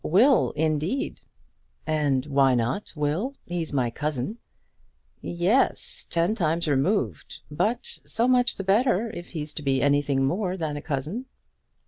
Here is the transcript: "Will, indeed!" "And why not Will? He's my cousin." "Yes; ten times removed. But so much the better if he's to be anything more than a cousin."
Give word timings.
"Will, 0.03 0.49
indeed!" 0.55 1.21
"And 1.85 2.25
why 2.25 2.55
not 2.55 2.91
Will? 2.95 3.35
He's 3.45 3.71
my 3.71 3.91
cousin." 3.91 4.39
"Yes; 5.21 6.07
ten 6.09 6.33
times 6.33 6.67
removed. 6.67 7.41
But 7.51 7.99
so 8.07 8.27
much 8.27 8.55
the 8.55 8.63
better 8.63 9.11
if 9.11 9.33
he's 9.33 9.53
to 9.53 9.61
be 9.61 9.79
anything 9.79 10.25
more 10.25 10.57
than 10.57 10.75
a 10.75 10.81
cousin." 10.81 11.27